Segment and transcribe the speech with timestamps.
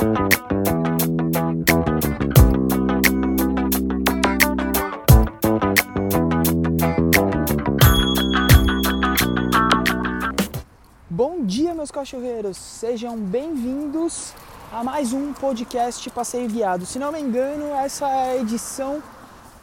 [0.00, 0.06] Bom
[11.44, 12.56] dia, meus cachorreiros!
[12.56, 14.32] Sejam bem-vindos
[14.72, 16.86] a mais um podcast Passeio Guiado.
[16.86, 19.02] Se não me engano, essa é a edição,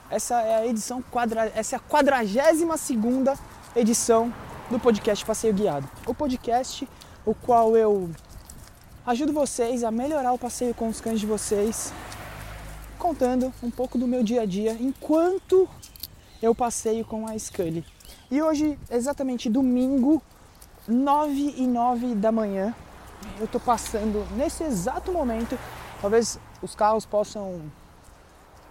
[0.07, 3.33] essa é a edição quadra, essa é a quadragésima segunda
[3.75, 4.31] edição
[4.69, 5.89] do podcast Passeio Guiado.
[6.05, 6.87] O podcast
[7.25, 8.11] o qual eu
[9.07, 11.93] ajudo vocês a melhorar o passeio com os cães de vocês,
[12.99, 15.65] contando um pouco do meu dia a dia enquanto
[16.41, 17.85] eu passeio com a Scully.
[18.29, 20.21] E hoje, exatamente domingo,
[20.85, 22.75] 9 e 9 da manhã.
[23.39, 25.57] Eu estou passando nesse exato momento.
[26.01, 27.61] Talvez os carros possam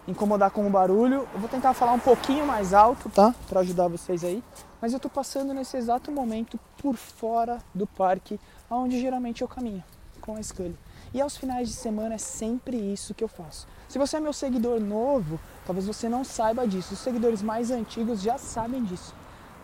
[0.07, 1.27] incomodar com o barulho.
[1.33, 3.35] Eu vou tentar falar um pouquinho mais alto, tá?
[3.49, 4.45] Para ajudar vocês aí.
[4.83, 8.39] Mas eu estou passando nesse exato momento por fora do parque,
[8.71, 9.83] onde geralmente eu caminho
[10.27, 10.77] com a Scully.
[11.15, 13.67] E aos finais de semana é sempre isso que eu faço.
[13.89, 16.93] Se você é meu seguidor novo, talvez você não saiba disso.
[16.93, 19.15] Os seguidores mais antigos já sabem disso.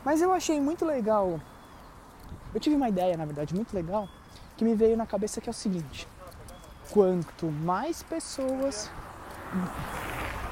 [0.04, 1.38] Mas eu achei muito legal
[2.54, 4.08] eu tive uma ideia, na verdade, muito legal,
[4.56, 6.06] que me veio na cabeça que é o seguinte:
[6.90, 8.90] quanto mais pessoas,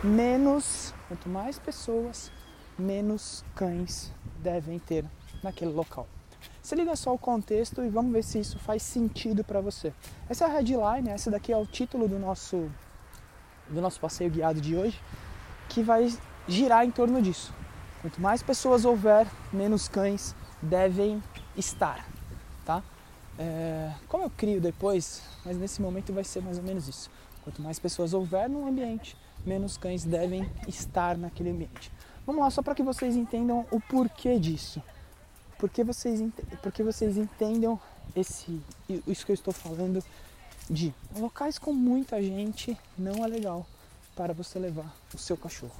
[0.02, 2.32] menos, quanto mais pessoas,
[2.78, 4.10] menos cães
[4.42, 5.04] devem ter
[5.42, 6.08] naquele local.
[6.62, 9.92] Se liga só o contexto e vamos ver se isso faz sentido para você.
[10.28, 12.70] Essa é a headline, essa daqui é o título do nosso
[13.68, 15.00] do nosso passeio guiado de hoje,
[15.68, 16.12] que vai
[16.48, 17.54] girar em torno disso.
[18.02, 21.22] Quanto mais pessoas houver, menos cães devem
[21.56, 22.04] estar,
[22.64, 22.82] tá?
[23.38, 27.10] É, como eu crio depois, mas nesse momento vai ser mais ou menos isso.
[27.44, 31.92] Quanto mais pessoas houver no ambiente, menos cães devem estar naquele ambiente.
[32.26, 34.82] Vamos lá, só para que vocês entendam o porquê disso.
[35.60, 36.20] Porque vocês,
[36.62, 37.78] porque vocês entendam
[38.16, 38.60] esse,
[39.06, 40.02] isso que eu estou falando
[40.68, 43.66] de locais com muita gente não é legal
[44.16, 45.76] para você levar o seu cachorro.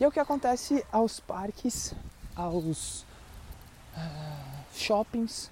[0.00, 1.94] E é o que acontece aos parques,
[2.34, 3.02] aos
[3.96, 5.50] uh, shoppings,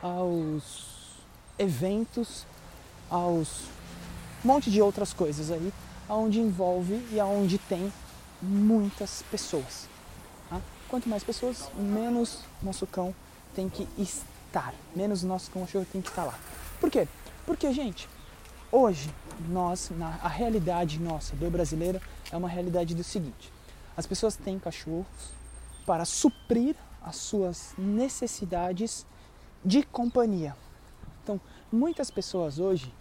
[0.00, 1.16] aos
[1.58, 2.46] eventos,
[3.10, 3.64] aos
[4.44, 5.72] um monte de outras coisas aí,
[6.08, 7.92] aonde envolve e aonde tem
[8.40, 9.88] muitas pessoas.
[10.88, 13.14] Quanto mais pessoas, menos nosso cão
[13.54, 16.38] tem que estar, menos nosso cachorro tem que estar lá.
[16.80, 17.08] Por quê?
[17.44, 18.08] Porque, gente,
[18.70, 19.12] hoje
[19.48, 23.52] nós, na, a realidade nossa do brasileiro é uma realidade do seguinte:
[23.96, 25.06] as pessoas têm cachorros
[25.84, 29.06] para suprir as suas necessidades
[29.64, 30.56] de companhia.
[31.22, 31.40] Então,
[31.72, 32.92] muitas pessoas hoje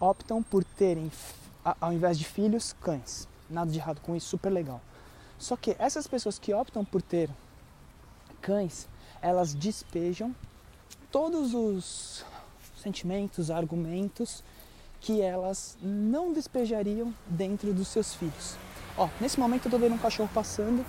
[0.00, 1.10] optam por terem,
[1.80, 3.28] ao invés de filhos, cães.
[3.48, 4.80] Nada de errado com isso, super legal.
[5.42, 7.28] Só que essas pessoas que optam por ter
[8.40, 8.88] cães,
[9.20, 10.32] elas despejam
[11.10, 12.24] todos os
[12.80, 14.44] sentimentos, argumentos
[15.00, 18.56] que elas não despejariam dentro dos seus filhos.
[18.96, 20.86] Ó, nesse momento eu tô vendo um cachorro passando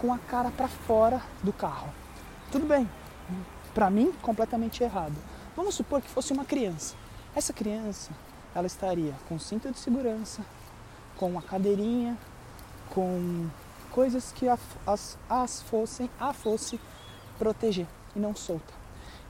[0.00, 1.92] com a cara para fora do carro.
[2.50, 2.88] Tudo bem,
[3.74, 5.14] para mim completamente errado.
[5.54, 6.94] Vamos supor que fosse uma criança.
[7.36, 8.12] Essa criança,
[8.54, 10.42] ela estaria com cinto de segurança,
[11.18, 12.16] com uma cadeirinha,
[12.88, 13.46] com
[13.90, 16.80] coisas que as, as fossem a fosse
[17.38, 18.72] proteger e não solta.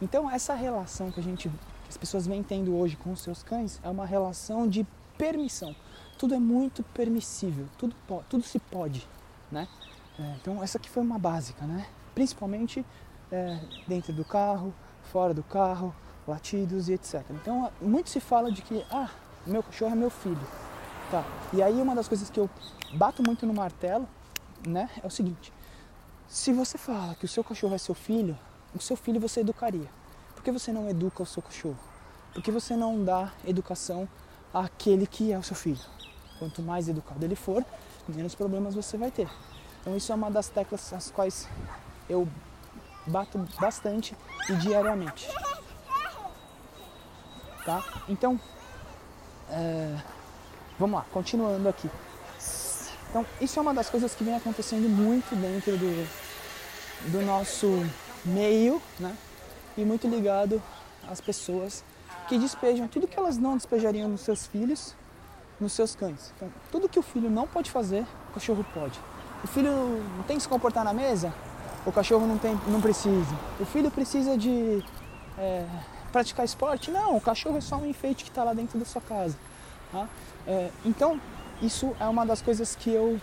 [0.01, 3.43] Então essa relação que a gente, que as pessoas vêm tendo hoje com os seus
[3.43, 4.87] cães é uma relação de
[5.19, 5.75] permissão.
[6.19, 7.95] Tudo é muito permissível, tudo,
[8.29, 9.07] tudo se pode,
[9.51, 9.69] né?
[10.19, 11.87] É, então essa aqui foi uma básica, né?
[12.15, 12.85] Principalmente
[13.31, 15.95] é, dentro do carro, fora do carro,
[16.27, 17.25] latidos e etc.
[17.31, 19.11] Então muito se fala de que ah,
[19.47, 20.47] meu cachorro é meu filho.
[21.11, 21.25] Tá.
[21.53, 22.49] E aí uma das coisas que eu
[22.95, 24.09] bato muito no martelo,
[24.67, 25.53] né, é o seguinte:
[26.29, 28.39] se você fala que o seu cachorro é seu filho,
[28.75, 29.89] o seu filho você educaria.
[30.35, 31.79] Por que você não educa o seu cachorro?
[32.33, 34.09] Por que você não dá educação
[34.55, 35.81] àquele que é o seu filho?
[36.39, 37.65] Quanto mais educado ele for,
[38.09, 39.29] menos problemas você vai ter.
[39.81, 41.49] Então isso é uma das teclas as quais
[42.09, 42.29] eu
[43.07, 44.17] bato bastante
[44.49, 45.29] e diariamente.
[47.65, 47.85] Tá?
[48.09, 48.41] Então,
[49.51, 49.99] é,
[50.79, 51.91] vamos lá, continuando aqui.
[53.11, 56.09] Então, isso é uma das coisas que vem acontecendo muito dentro do,
[57.11, 57.85] do nosso
[58.25, 59.17] meio, né?
[59.77, 60.63] E muito ligado
[61.11, 61.83] às pessoas
[62.29, 64.95] que despejam tudo que elas não despejariam nos seus filhos,
[65.61, 66.33] nos seus cães.
[66.37, 69.01] Então, tudo que o filho não pode fazer, o cachorro pode.
[69.43, 69.73] O filho
[70.17, 71.35] não tem que se comportar na mesa,
[71.85, 73.35] o cachorro não, tem, não precisa.
[73.59, 74.85] O filho precisa de
[75.37, 75.67] é,
[76.13, 76.93] praticar esporte?
[76.93, 79.37] Não, o cachorro é só um enfeite que está lá dentro da sua casa.
[79.91, 80.07] Tá?
[80.47, 81.21] É, então,
[81.63, 83.21] isso é uma das coisas que eu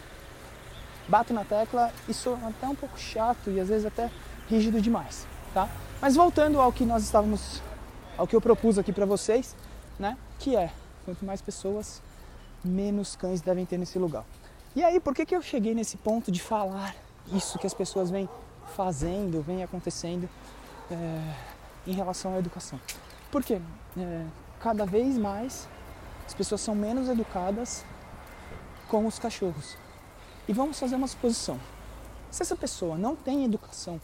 [1.07, 4.11] bato na tecla e sou até um pouco chato e às vezes até
[4.49, 5.25] rígido demais.
[5.53, 5.69] Tá?
[6.01, 7.61] Mas voltando ao que nós estávamos,
[8.17, 9.55] ao que eu propus aqui para vocês,
[9.97, 10.17] né?
[10.37, 10.71] que é
[11.05, 12.01] quanto mais pessoas,
[12.63, 14.23] menos cães devem ter nesse lugar.
[14.75, 16.95] E aí, por que, que eu cheguei nesse ponto de falar
[17.31, 18.29] isso que as pessoas vêm
[18.75, 20.29] fazendo, vem acontecendo
[20.91, 21.33] é,
[21.87, 22.79] em relação à educação?
[23.31, 23.59] Porque
[23.97, 24.25] é,
[24.59, 25.67] cada vez mais
[26.27, 27.83] as pessoas são menos educadas
[28.87, 29.75] com os cachorros.
[30.47, 31.59] E vamos fazer uma suposição.
[32.31, 33.99] Se essa pessoa não tem educação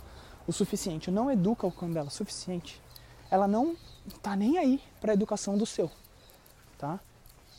[0.47, 2.81] o suficiente, não educa o cão dela o suficiente,
[3.29, 3.75] ela não
[4.21, 5.89] tá nem aí para a educação do seu,
[6.77, 6.99] tá?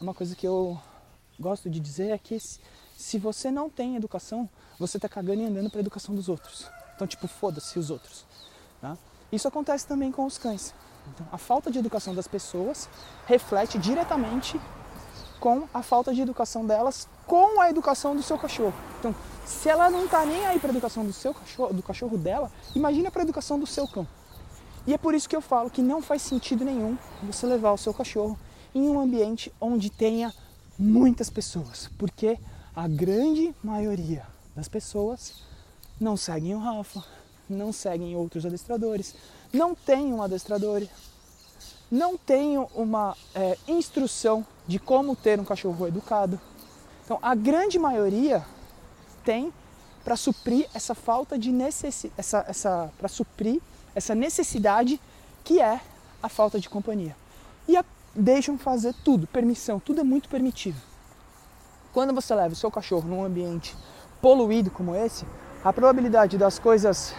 [0.00, 0.78] Uma coisa que eu
[1.40, 2.38] gosto de dizer é que
[2.96, 4.48] se você não tem educação,
[4.78, 6.70] você tá cagando e andando para a educação dos outros.
[6.94, 8.24] Então, tipo, foda-se os outros,
[8.80, 8.96] tá?
[9.32, 10.74] Isso acontece também com os cães.
[11.12, 12.88] Então, a falta de educação das pessoas
[13.26, 14.60] reflete diretamente
[15.40, 18.74] com a falta de educação delas com a educação do seu cachorro.
[18.98, 22.16] Então, se ela não está nem aí para a educação do seu cachorro, do cachorro
[22.16, 24.06] dela, imagina para a educação do seu cão.
[24.86, 27.78] E é por isso que eu falo que não faz sentido nenhum você levar o
[27.78, 28.38] seu cachorro
[28.74, 30.32] em um ambiente onde tenha
[30.78, 32.38] muitas pessoas, porque
[32.74, 35.42] a grande maioria das pessoas
[36.00, 37.02] não seguem o Rafa,
[37.48, 39.14] não seguem outros adestradores,
[39.52, 40.82] não tem um adestrador,
[41.90, 46.40] não tem uma é, instrução de como ter um cachorro educado.
[47.04, 48.44] Então, a grande maioria
[49.24, 49.52] tem
[50.02, 53.60] para suprir essa falta de necessidade, essa, essa, para suprir
[53.94, 55.00] essa necessidade
[55.42, 55.80] que é
[56.22, 57.14] a falta de companhia.
[57.68, 57.84] E a,
[58.14, 60.80] deixam fazer tudo, permissão, tudo é muito permitido.
[61.92, 63.76] Quando você leva o seu cachorro num ambiente
[64.20, 65.26] poluído como esse,
[65.62, 67.14] a probabilidade das coisas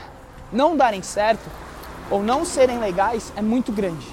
[0.52, 1.50] não darem certo
[2.10, 4.08] ou não serem legais é muito grande.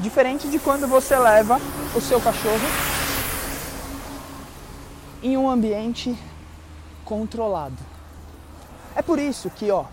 [0.00, 1.58] Diferente de quando você leva
[1.94, 2.95] o seu cachorro
[5.22, 6.16] em um ambiente
[7.04, 7.76] controlado.
[8.94, 9.86] É por isso que, ó,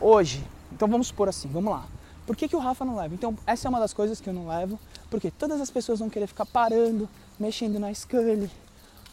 [0.00, 1.84] hoje, então vamos supor assim, vamos lá.
[2.26, 3.14] Por que, que o Rafa não leva?
[3.14, 4.78] Então, essa é uma das coisas que eu não levo,
[5.10, 8.50] porque todas as pessoas vão querer ficar parando, mexendo na Scully.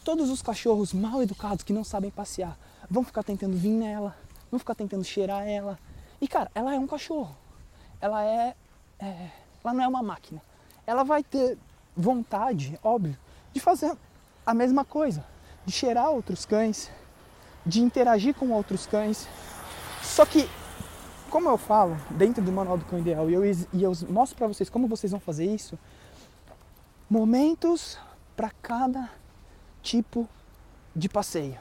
[0.04, 2.58] Todos os cachorros mal educados que não sabem passear
[2.90, 4.16] vão ficar tentando vir nela,
[4.52, 5.80] vão ficar tentando cheirar ela.
[6.22, 7.36] E cara, ela é um cachorro.
[8.00, 8.56] Ela é,
[9.00, 9.30] é
[9.64, 10.42] ela não é uma máquina.
[10.86, 11.58] Ela vai ter
[11.96, 13.18] vontade, óbvio,
[13.54, 13.98] de fazer
[14.46, 15.26] a mesma coisa,
[15.68, 16.90] de cheirar outros cães,
[17.66, 19.28] de interagir com outros cães.
[20.02, 20.50] Só que,
[21.30, 24.48] como eu falo dentro do Manual do Cão Ideal e eu, e eu mostro para
[24.48, 25.78] vocês como vocês vão fazer isso,
[27.10, 28.00] momentos
[28.34, 29.10] para cada
[29.84, 30.26] tipo
[30.96, 31.58] de passeio.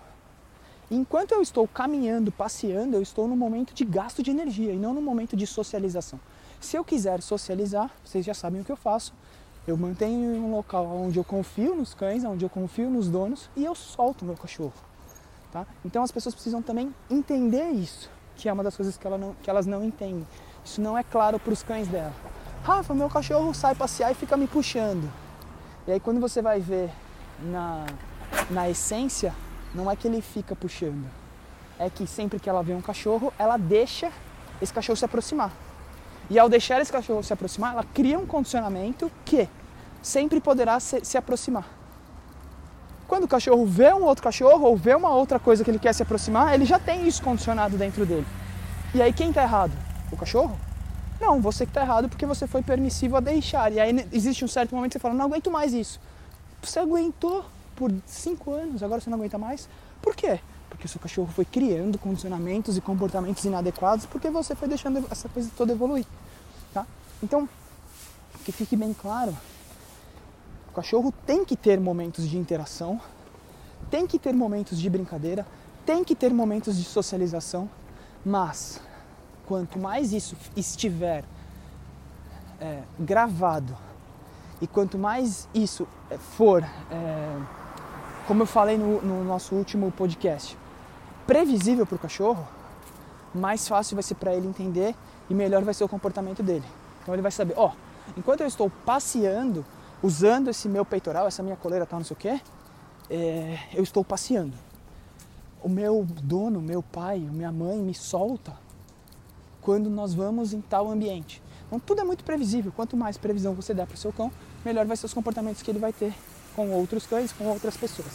[0.88, 4.94] Enquanto eu estou caminhando, passeando, eu estou no momento de gasto de energia e não
[4.94, 6.20] no momento de socialização.
[6.60, 9.12] Se eu quiser socializar, vocês já sabem o que eu faço.
[9.66, 13.64] Eu mantenho um local onde eu confio nos cães, onde eu confio nos donos e
[13.64, 14.72] eu solto meu cachorro.
[15.50, 15.66] Tá?
[15.84, 19.34] Então as pessoas precisam também entender isso, que é uma das coisas que, ela não,
[19.42, 20.26] que elas não entendem.
[20.64, 22.12] Isso não é claro para os cães dela.
[22.62, 25.10] Rafa, meu cachorro sai passear e fica me puxando.
[25.86, 26.90] E aí quando você vai ver
[27.40, 27.86] na,
[28.50, 29.34] na essência,
[29.74, 31.08] não é que ele fica puxando.
[31.76, 34.12] É que sempre que ela vê um cachorro, ela deixa
[34.62, 35.52] esse cachorro se aproximar.
[36.28, 39.48] E ao deixar esse cachorro se aproximar, ela cria um condicionamento que
[40.06, 41.66] sempre poderá se, se aproximar.
[43.08, 45.92] Quando o cachorro vê um outro cachorro ou vê uma outra coisa que ele quer
[45.92, 48.26] se aproximar, ele já tem isso condicionado dentro dele.
[48.94, 49.72] E aí quem está errado?
[50.12, 50.56] O cachorro?
[51.20, 53.72] Não, você que está errado porque você foi permissivo a deixar.
[53.72, 56.00] E aí existe um certo momento que você fala, não aguento mais isso.
[56.62, 57.44] Você aguentou
[57.74, 59.68] por cinco anos, agora você não aguenta mais.
[60.00, 60.38] Por quê?
[60.70, 65.28] Porque o seu cachorro foi criando condicionamentos e comportamentos inadequados porque você foi deixando essa
[65.28, 66.06] coisa toda evoluir.
[66.72, 66.86] Tá?
[67.22, 67.48] Então,
[68.44, 69.36] que fique bem claro,
[70.76, 73.00] cachorro tem que ter momentos de interação,
[73.90, 75.46] tem que ter momentos de brincadeira,
[75.86, 77.68] tem que ter momentos de socialização,
[78.24, 78.80] mas
[79.46, 81.24] quanto mais isso estiver
[82.60, 83.74] é, gravado
[84.60, 85.88] e quanto mais isso
[86.36, 87.36] for é,
[88.26, 90.58] como eu falei no, no nosso último podcast,
[91.26, 92.46] previsível para o cachorro,
[93.32, 94.94] mais fácil vai ser para ele entender
[95.30, 96.64] e melhor vai ser o comportamento dele.
[97.02, 99.64] Então ele vai saber, ó, oh, enquanto eu estou passeando,
[100.06, 102.40] usando esse meu peitoral, essa minha coleira tal, não sei o quê,
[103.10, 104.54] é, eu estou passeando.
[105.62, 108.56] O meu dono, meu pai, minha mãe me solta
[109.60, 111.42] quando nós vamos em tal ambiente.
[111.66, 112.70] Então tudo é muito previsível.
[112.70, 114.30] Quanto mais previsão você der para o seu cão,
[114.64, 116.14] melhor vai ser os comportamentos que ele vai ter
[116.54, 118.12] com outros cães, com outras pessoas,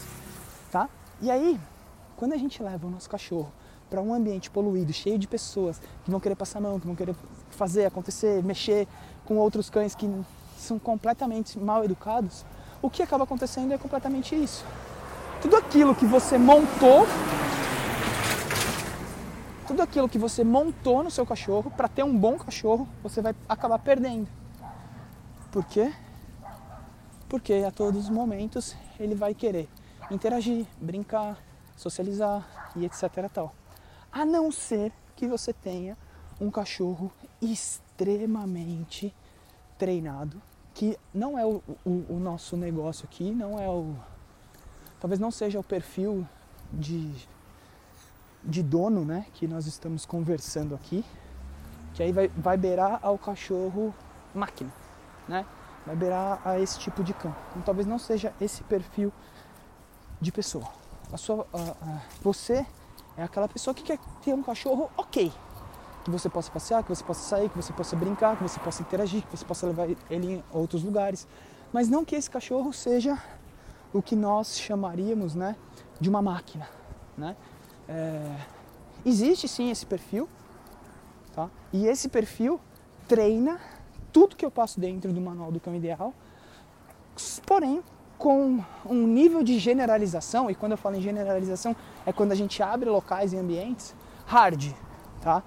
[0.72, 0.90] tá?
[1.22, 1.60] E aí,
[2.16, 3.52] quando a gente leva o nosso cachorro
[3.90, 6.96] para um ambiente poluído, cheio de pessoas que vão querer passar a mão, que vão
[6.96, 7.14] querer
[7.50, 8.88] fazer acontecer, mexer
[9.26, 10.08] com outros cães que
[10.62, 12.46] são completamente mal educados,
[12.82, 14.66] o que acaba acontecendo é completamente isso.
[15.42, 17.08] Tudo aquilo que você montou,
[19.68, 23.34] tudo aquilo que você montou no seu cachorro para ter um bom cachorro, você vai
[23.50, 24.28] acabar perdendo.
[25.52, 25.92] Por quê?
[27.32, 29.70] porque a todos os momentos ele vai querer
[30.12, 31.42] interagir, brincar,
[31.78, 33.30] socializar e etc.
[33.34, 33.56] Tal.
[34.12, 35.98] A não ser que você tenha
[36.42, 37.10] um cachorro
[37.42, 39.16] extremamente
[39.78, 40.42] treinado,
[40.74, 43.96] que não é o, o, o nosso negócio aqui, não é o.
[45.00, 46.28] Talvez não seja o perfil
[46.72, 47.12] de,
[48.44, 51.04] de dono né, que nós estamos conversando aqui,
[51.94, 53.94] que aí vai, vai beirar ao cachorro
[54.34, 54.72] máquina,
[55.28, 55.46] né?
[55.86, 57.36] Vai beirar a esse tipo de cão.
[57.52, 59.12] Então talvez não seja esse perfil
[60.20, 60.68] de pessoa.
[61.12, 61.46] A sua,
[62.22, 62.66] você
[63.18, 65.34] é aquela pessoa que quer ter um cachorro ok,
[66.04, 68.82] que você possa passear, que você possa sair, que você possa brincar, que você possa
[68.82, 71.28] interagir, que você possa levar ele em outros lugares,
[71.72, 73.18] mas não que esse cachorro seja
[73.94, 75.56] o que nós chamaríamos, né,
[76.00, 76.68] de uma máquina,
[77.18, 77.36] né?
[77.88, 78.36] É,
[79.06, 80.30] existe sim esse perfil,
[81.36, 81.50] tá?
[81.74, 82.60] E esse perfil
[83.08, 83.60] treina
[84.12, 86.14] tudo que eu passo dentro do manual do cão ideal,
[87.46, 87.84] porém
[88.18, 92.62] com um nível de generalização, e quando eu falo em generalização é quando a gente
[92.62, 93.96] abre locais e ambientes,
[94.28, 94.72] hard,
[95.22, 95.42] tá?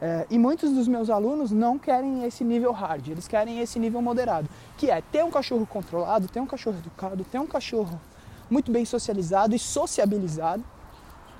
[0.00, 4.00] É, e muitos dos meus alunos não querem esse nível hard, eles querem esse nível
[4.00, 8.00] moderado, que é ter um cachorro controlado, ter um cachorro educado, ter um cachorro
[8.48, 10.64] muito bem socializado e sociabilizado,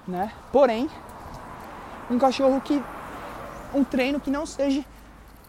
[0.06, 0.30] né?
[0.52, 0.90] Porém,
[2.10, 2.82] um cachorro que
[3.74, 4.84] um treino que não seja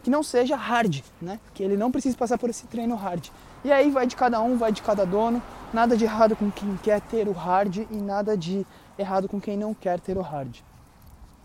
[0.04, 1.40] que não seja hard, né?
[1.54, 3.28] Que ele não precise passar por esse treino hard.
[3.64, 5.42] E aí vai de cada um, vai de cada dono.
[5.72, 8.66] Nada de errado com quem quer ter o hard e nada de
[8.98, 10.58] errado com quem não quer ter o hard,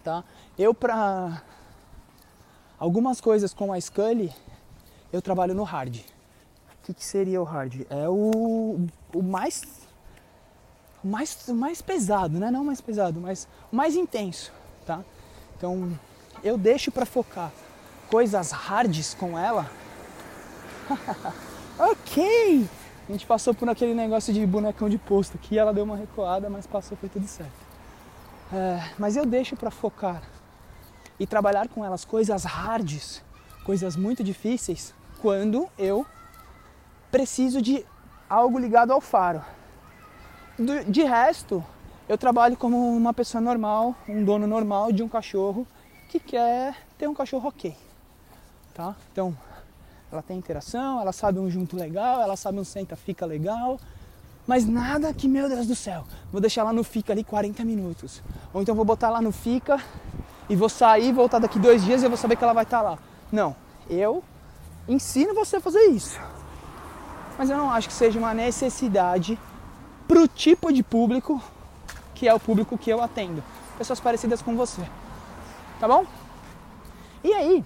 [0.03, 0.25] tá?
[0.59, 1.43] Eu para
[2.79, 4.33] Algumas coisas com a Scully
[5.13, 5.97] eu trabalho no hard.
[5.97, 7.87] O que, que seria o hard?
[7.89, 9.63] É o, o mais
[11.03, 12.51] o mais, mais pesado, né?
[12.51, 14.53] Não mais pesado, mas o mais intenso,
[14.85, 15.01] tá?
[15.57, 15.97] Então
[16.43, 17.51] eu deixo para focar
[18.11, 19.71] coisas hards com ela.
[21.79, 22.69] ok!
[23.09, 26.51] A gente passou por aquele negócio de bonecão de posto aqui, ela deu uma recuada,
[26.51, 27.67] mas passou, foi tudo certo.
[28.53, 30.23] É, mas eu deixo para focar
[31.19, 33.23] e trabalhar com elas coisas hards,
[33.65, 36.07] coisas muito difíceis, quando eu
[37.11, 37.85] preciso de
[38.29, 39.43] algo ligado ao faro.
[40.89, 41.65] De resto,
[42.09, 45.67] eu trabalho como uma pessoa normal, um dono normal de um cachorro
[46.09, 47.77] que quer ter um cachorro ok.
[48.75, 48.95] Tá?
[49.13, 49.37] Então,
[50.11, 53.81] ela tem interação, ela sabe um junto legal, ela sabe um senta-fica legal,
[54.47, 58.23] mas nada que, meu Deus do céu, vou deixar lá no fica ali 40 minutos.
[58.55, 59.83] Ou então vou botar lá no fica
[60.49, 62.83] e vou sair, voltar daqui dois dias e eu vou saber que ela vai estar
[62.83, 62.99] tá lá.
[63.31, 63.55] Não,
[63.89, 64.23] eu
[64.89, 66.19] ensino você a fazer isso.
[67.39, 69.39] Mas eu não acho que seja uma necessidade
[70.07, 71.43] para o tipo de público
[72.17, 73.45] que é o público que eu atendo.
[73.77, 74.83] Pessoas parecidas com você.
[75.79, 76.07] Tá bom?
[77.23, 77.65] E aí,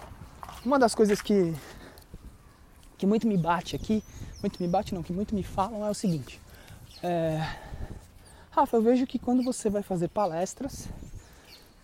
[0.64, 1.54] uma das coisas que,
[2.98, 4.02] que muito me bate aqui,
[4.42, 6.40] muito me bate não, que muito me falam é o seguinte.
[7.02, 7.40] É,
[8.50, 10.88] Rafa, eu vejo que quando você vai fazer palestras,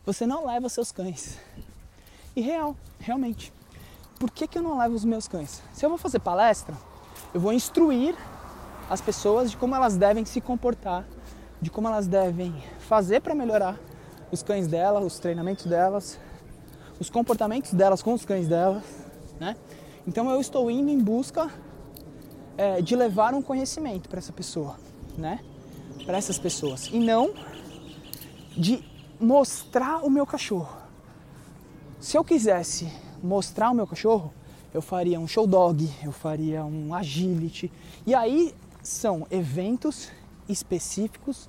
[0.06, 1.36] você não leva seus cães.
[2.36, 3.52] E real, realmente.
[4.20, 5.60] Por que, que eu não levo os meus cães?
[5.72, 6.74] Se eu vou fazer palestra,
[7.34, 8.14] eu vou instruir
[8.88, 11.04] as pessoas de como elas devem se comportar,
[11.60, 13.76] de como elas devem fazer para melhorar
[14.30, 16.18] os cães delas, os treinamentos delas,
[17.00, 18.84] os comportamentos delas com os cães delas,
[19.40, 19.56] né?
[20.06, 21.50] Então eu estou indo em busca
[22.56, 24.76] é, de levar um conhecimento para essa pessoa,
[25.18, 25.40] né?
[26.06, 27.34] Para essas pessoas e não
[28.56, 30.76] de mostrar o meu cachorro.
[32.00, 32.90] Se eu quisesse
[33.22, 34.32] mostrar o meu cachorro,
[34.72, 37.72] eu faria um show dog, eu faria um agility.
[38.06, 40.10] E aí são eventos
[40.48, 41.48] específicos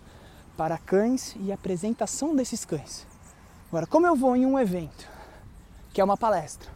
[0.55, 3.05] para cães e apresentação desses cães.
[3.67, 5.07] Agora, como eu vou em um evento,
[5.93, 6.71] que é uma palestra,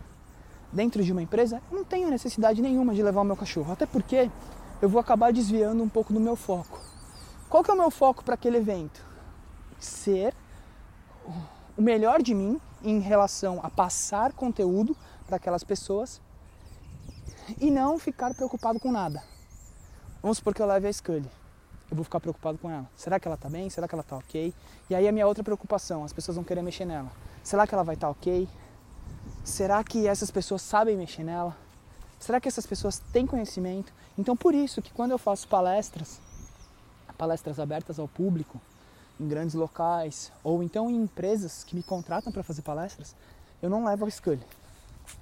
[0.71, 3.86] dentro de uma empresa, eu não tenho necessidade nenhuma de levar o meu cachorro, até
[3.86, 4.29] porque
[4.81, 6.79] eu vou acabar desviando um pouco do meu foco.
[7.50, 9.03] Qual que é o meu foco para aquele evento?
[9.79, 10.33] Ser
[11.78, 16.22] o melhor de mim em relação a passar conteúdo para aquelas pessoas
[17.60, 19.24] e não ficar preocupado com nada.
[20.22, 21.30] Vamos supor que eu leve a Scully.
[21.90, 22.90] Eu vou ficar preocupado com ela.
[22.96, 23.70] Será que ela está bem?
[23.70, 24.54] Será que ela está ok?
[24.90, 27.12] E aí a minha outra preocupação, as pessoas vão querer mexer nela.
[27.44, 28.48] Será que ela vai estar tá ok?
[29.44, 31.58] Será que essas pessoas sabem mexer nela?
[32.20, 33.92] Será que essas pessoas têm conhecimento?
[34.18, 36.22] Então por isso que quando eu faço palestras,
[37.18, 38.62] palestras abertas ao público,
[39.22, 43.16] em grandes locais ou então em empresas que me contratam para fazer palestras,
[43.62, 44.44] eu não levo a Scully,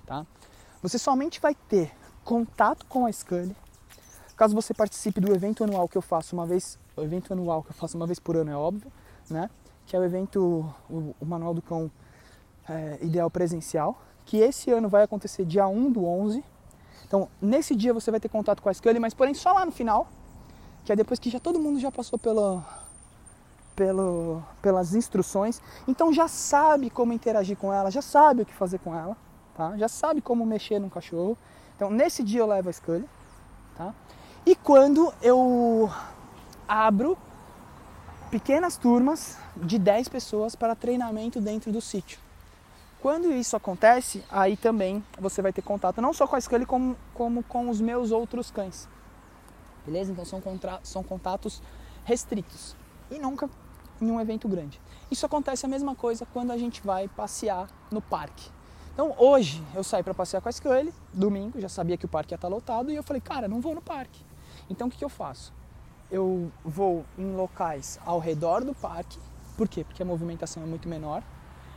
[0.05, 0.25] tá?
[0.81, 1.91] Você somente vai ter
[2.23, 3.55] contato com a Scully
[4.39, 7.71] caso você participe do evento anual que eu faço uma vez, o evento anual que
[7.71, 8.89] eu faço uma vez por ano é óbvio,
[9.29, 9.49] né?
[9.85, 11.91] Que é o evento, o, o Manual do Cão
[12.69, 16.41] é, Ideal Presencial, que esse ano vai acontecer dia 1 do 11,
[17.05, 19.73] Então, nesse dia você vai ter contato com a Scully, mas porém só lá no
[19.73, 20.07] final,
[20.85, 22.63] que é depois que já todo mundo já passou pelo,
[23.79, 28.77] pelo, pelas instruções, então já sabe como interagir com ela, já sabe o que fazer
[28.79, 29.15] com ela,
[29.55, 29.77] tá?
[29.77, 31.37] Já sabe como mexer no cachorro.
[31.77, 33.07] Então, nesse dia eu levo a Scully,
[33.77, 33.93] tá?
[34.45, 35.89] E quando eu
[36.67, 37.17] abro
[38.29, 42.19] pequenas turmas de 10 pessoas para treinamento dentro do sítio.
[43.01, 46.97] Quando isso acontece, aí também você vai ter contato não só com a Scully, como,
[47.13, 48.89] como com os meus outros cães.
[49.85, 50.11] Beleza?
[50.11, 51.61] Então são, contra, são contatos
[52.03, 52.75] restritos
[53.09, 53.49] e nunca
[54.01, 54.79] em um evento grande.
[55.09, 58.49] Isso acontece a mesma coisa quando a gente vai passear no parque.
[58.93, 62.33] Então hoje eu saí para passear com a Scully, domingo, já sabia que o parque
[62.33, 64.21] ia estar lotado e eu falei, cara, não vou no parque.
[64.69, 65.53] Então o que, que eu faço?
[66.11, 69.19] eu vou em locais ao redor do parque.
[69.55, 69.83] Por quê?
[69.83, 71.23] Porque a movimentação é muito menor.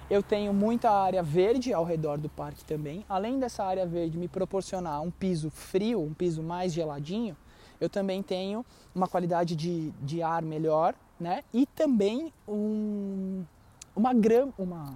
[0.09, 3.05] Eu tenho muita área verde ao redor do parque também.
[3.09, 7.37] Além dessa área verde me proporcionar um piso frio, um piso mais geladinho,
[7.82, 11.42] eu também tenho uma qualidade de, de ar melhor, né?
[11.52, 13.44] E também um,
[13.96, 14.94] uma grama, uma,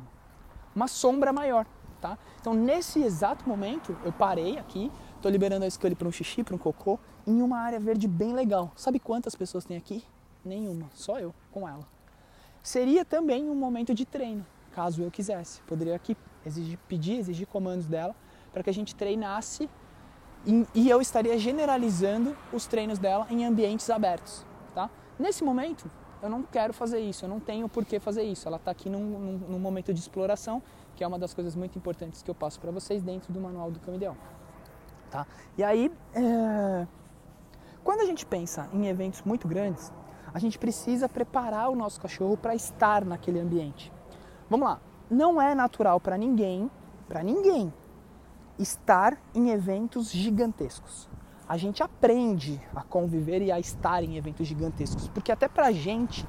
[0.72, 1.66] uma sombra maior,
[2.00, 2.16] tá?
[2.40, 6.54] Então nesse exato momento eu parei aqui, estou liberando a Scully para um xixi, para
[6.54, 8.70] um cocô, em uma área verde bem legal.
[8.76, 10.04] Sabe quantas pessoas tem aqui?
[10.44, 11.84] Nenhuma, só eu com ela.
[12.62, 15.60] Seria também um momento de treino, caso eu quisesse.
[15.62, 18.14] Poderia aqui exigir, pedir, exigir comandos dela
[18.52, 19.68] para que a gente treinasse
[20.74, 24.88] e, eu estaria generalizando os treinos dela em ambientes abertos, tá?
[25.18, 25.90] Nesse momento,
[26.22, 28.46] eu não quero fazer isso, eu não tenho por que fazer isso.
[28.46, 30.62] Ela está aqui num, num, num, momento de exploração,
[30.94, 33.70] que é uma das coisas muito importantes que eu passo para vocês dentro do manual
[33.70, 34.16] do cão ideal.
[35.10, 35.26] Tá?
[35.58, 36.86] E aí, é...
[37.82, 39.92] Quando a gente pensa em eventos muito grandes,
[40.34, 43.92] a gente precisa preparar o nosso cachorro para estar naquele ambiente.
[44.50, 46.70] Vamos lá, não é natural para ninguém,
[47.08, 47.72] para ninguém,
[48.58, 51.08] estar em eventos gigantescos.
[51.48, 56.26] A gente aprende a conviver e a estar em eventos gigantescos, porque até pra gente,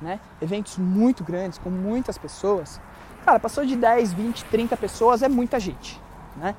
[0.00, 2.80] né, eventos muito grandes, com muitas pessoas,
[3.24, 6.00] cara, passou de 10, 20, 30 pessoas é muita gente,
[6.36, 6.54] né?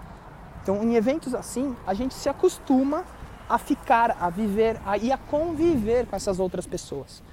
[0.62, 3.04] Então, em eventos assim, a gente se acostuma
[3.48, 7.24] a ficar, a viver a, e a conviver com essas outras pessoas.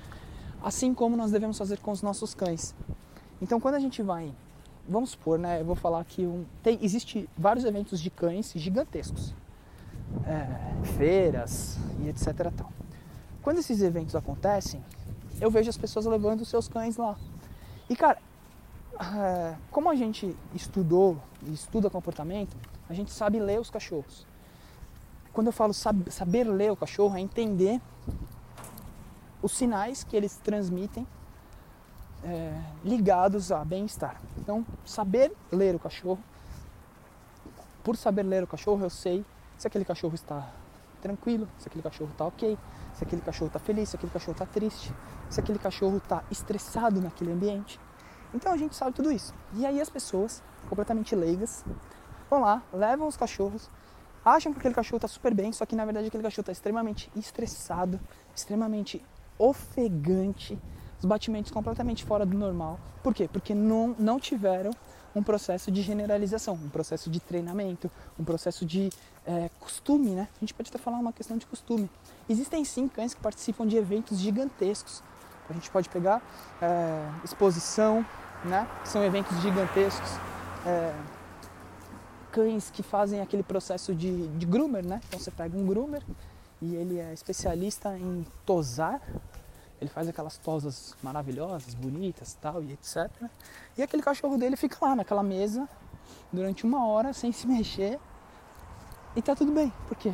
[0.63, 2.75] Assim como nós devemos fazer com os nossos cães.
[3.41, 4.33] Então, quando a gente vai,
[4.89, 5.61] vamos supor, né?
[5.61, 9.35] Eu vou falar que um, tem, existe vários eventos de cães gigantescos,
[10.27, 12.51] é, feiras e etc.
[12.57, 12.73] Tal.
[13.43, 14.83] Quando esses eventos acontecem,
[15.41, 17.17] eu vejo as pessoas levando seus cães lá.
[17.89, 18.19] E cara,
[18.99, 22.57] é, como a gente estudou e estuda comportamento,
[22.89, 24.27] a gente sabe ler os cachorros.
[25.33, 27.81] Quando eu falo saber ler o cachorro, é entender
[29.43, 31.07] os sinais que eles transmitem
[32.27, 32.53] é,
[32.85, 34.21] ligados a bem-estar.
[34.39, 36.19] Então, saber ler o cachorro,
[37.85, 39.25] por saber ler o cachorro, eu sei
[39.57, 40.51] se aquele cachorro está
[41.01, 42.59] tranquilo, se aquele cachorro está ok,
[42.95, 44.93] se aquele cachorro está feliz, se aquele cachorro está triste,
[45.31, 47.79] se aquele cachorro está estressado naquele ambiente.
[48.35, 49.33] Então a gente sabe tudo isso.
[49.55, 51.65] E aí as pessoas, completamente leigas,
[52.29, 53.71] vão lá, levam os cachorros
[54.27, 57.09] acham que aquele cachorro está super bem, só que na verdade aquele cachorro está extremamente
[57.15, 58.01] estressado,
[58.35, 59.01] extremamente
[59.39, 60.59] ofegante,
[60.99, 62.79] os batimentos completamente fora do normal.
[63.03, 63.29] Por quê?
[63.33, 64.71] Porque não, não tiveram
[65.15, 68.91] um processo de generalização, um processo de treinamento, um processo de
[69.27, 70.29] é, costume, né?
[70.37, 71.91] A gente pode até falar uma questão de costume.
[72.29, 75.03] Existem sim cães que participam de eventos gigantescos.
[75.49, 76.23] A gente pode pegar
[76.61, 78.05] é, exposição,
[78.45, 78.69] né?
[78.85, 80.11] São eventos gigantescos.
[80.67, 80.95] É,
[82.31, 85.01] cães que fazem aquele processo de, de groomer, né?
[85.09, 86.03] Então você pega um groomer
[86.61, 89.01] e ele é especialista em tosar.
[89.81, 93.11] Ele faz aquelas tosas maravilhosas, bonitas tal, e etc.
[93.77, 95.69] E aquele cachorro dele fica lá naquela mesa
[96.33, 97.99] durante uma hora sem se mexer
[99.15, 99.73] e tá tudo bem.
[99.89, 100.13] Por quê?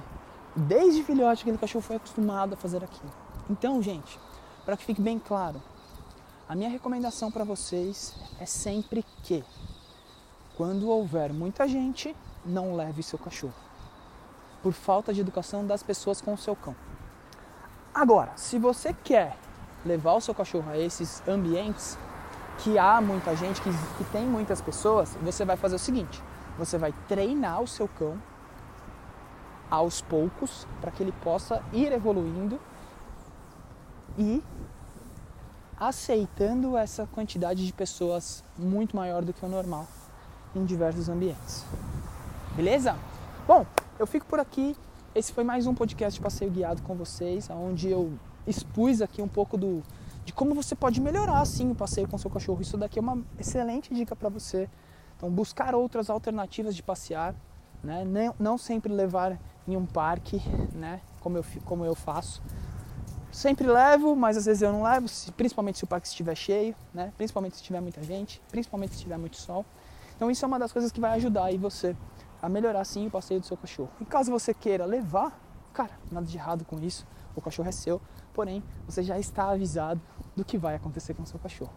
[0.55, 3.13] Desde filhote aquele cachorro foi acostumado a fazer aquilo.
[3.49, 4.19] Então, gente,
[4.65, 5.63] para que fique bem claro,
[6.49, 9.45] a minha recomendação para vocês é sempre que
[10.57, 13.55] quando houver muita gente, não leve seu cachorro.
[14.63, 16.77] Por falta de educação das pessoas com o seu cão.
[17.95, 19.37] Agora, se você quer
[19.85, 21.99] levar o seu cachorro a esses ambientes
[22.59, 26.23] que há muita gente, que, que tem muitas pessoas, você vai fazer o seguinte:
[26.59, 28.17] você vai treinar o seu cão
[29.71, 32.61] aos poucos para que ele possa ir evoluindo
[34.19, 34.43] e
[35.81, 39.87] aceitando essa quantidade de pessoas muito maior do que o normal
[40.55, 41.65] em diversos ambientes.
[42.55, 42.95] Beleza?
[43.49, 43.67] Bom,
[43.99, 44.77] eu fico por aqui.
[45.15, 48.13] Esse foi mais um podcast passeio guiado com vocês, onde eu
[48.47, 49.83] expus aqui um pouco do,
[50.25, 52.63] de como você pode melhorar assim o passeio com seu cachorro.
[52.63, 54.69] Isso daqui é uma excelente dica para você.
[55.17, 57.35] Então, buscar outras alternativas de passear,
[57.83, 58.05] né?
[58.05, 60.43] Não, não sempre levar em um parque,
[60.75, 61.01] né?
[61.21, 62.43] Como eu, como eu faço.
[63.31, 67.13] Sempre levo, mas às vezes eu não levo, principalmente se o parque estiver cheio, né?
[67.17, 69.65] Principalmente se tiver muita gente, principalmente se tiver muito sol.
[70.15, 71.97] Então isso é uma das coisas que vai ajudar aí você
[72.43, 73.91] a melhorar sim o passeio do seu cachorro.
[74.01, 75.41] E caso você queira levar,
[75.73, 77.07] cara, nada de errado com isso.
[77.35, 78.01] O cachorro é seu,
[78.33, 80.01] porém você já está avisado
[80.35, 81.73] do que vai acontecer com o seu cachorro.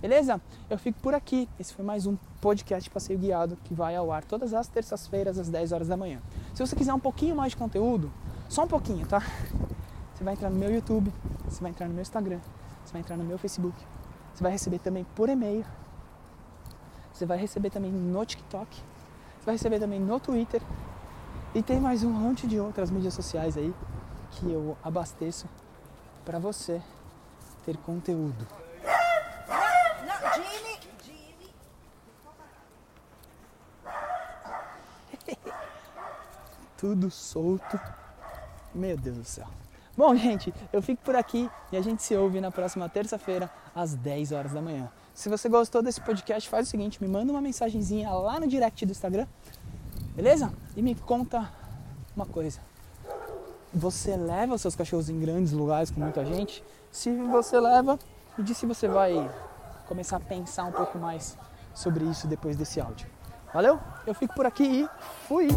[0.00, 0.40] Beleza?
[0.70, 1.48] Eu fico por aqui.
[1.58, 5.48] Esse foi mais um podcast Passeio Guiado que vai ao ar todas as terças-feiras às
[5.48, 6.20] 10 horas da manhã.
[6.54, 8.10] Se você quiser um pouquinho mais de conteúdo,
[8.48, 9.20] só um pouquinho, tá?
[10.14, 11.12] Você vai entrar no meu YouTube,
[11.44, 12.40] você vai entrar no meu Instagram,
[12.84, 13.76] você vai entrar no meu Facebook,
[14.34, 15.64] você vai receber também por e-mail,
[17.12, 18.76] você vai receber também no TikTok,
[19.38, 20.60] você vai receber também no Twitter
[21.54, 23.72] e tem mais um monte de outras mídias sociais aí
[24.32, 25.46] que eu abasteço
[26.28, 26.82] para você
[27.64, 28.46] ter conteúdo.
[36.76, 37.80] tudo solto.
[38.74, 39.46] Meu Deus do céu.
[39.96, 43.94] Bom, gente, eu fico por aqui e a gente se ouve na próxima terça-feira, às
[43.94, 44.92] 10 horas da manhã.
[45.14, 48.84] Se você gostou desse podcast, faz o seguinte, me manda uma mensagenzinha lá no direct
[48.84, 49.26] do Instagram,
[50.14, 50.52] beleza?
[50.76, 51.50] E me conta
[52.14, 52.67] uma coisa.
[53.72, 56.64] Você leva seus cachorros em grandes lugares com muita gente?
[56.90, 57.98] Se você leva,
[58.36, 59.30] me diz se você vai
[59.86, 61.36] começar a pensar um pouco mais
[61.74, 63.06] sobre isso depois desse áudio.
[63.52, 63.78] Valeu?
[64.06, 64.88] Eu fico por aqui e
[65.26, 65.48] fui!